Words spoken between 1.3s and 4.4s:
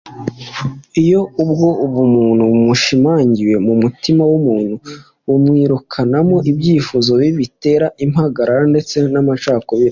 ubwo buntu bushimangiwe mu mutima